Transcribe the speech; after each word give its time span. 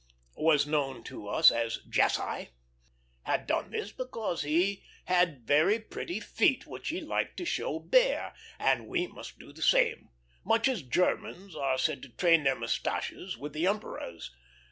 was 0.39 0.65
known 0.65 1.03
to 1.03 1.27
us 1.27 1.51
as 1.51 1.77
Jasseye, 1.87 2.47
had 3.21 3.45
done 3.45 3.69
this 3.69 3.91
because 3.91 4.41
he 4.41 4.83
had 5.05 5.45
very 5.45 5.77
pretty 5.77 6.19
feet 6.19 6.65
which 6.65 6.89
he 6.89 6.99
liked 6.99 7.37
to 7.37 7.45
show 7.45 7.77
bare, 7.77 8.33
and 8.57 8.87
we 8.87 9.05
must 9.05 9.37
do 9.37 9.53
the 9.53 9.61
same; 9.61 10.09
much 10.43 10.67
as 10.67 10.81
Germans 10.81 11.55
are 11.55 11.77
said 11.77 12.01
to 12.01 12.09
train 12.09 12.43
their 12.45 12.55
mustaches 12.57 13.37
with 13.37 13.53
the 13.53 13.67
emperor's. 13.67 14.31